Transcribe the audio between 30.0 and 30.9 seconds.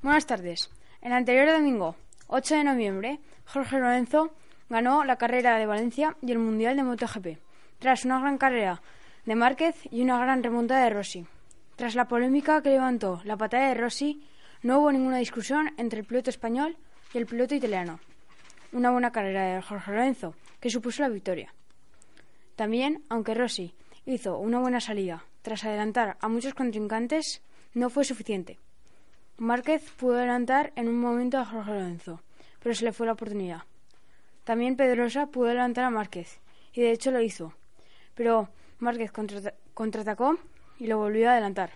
adelantar en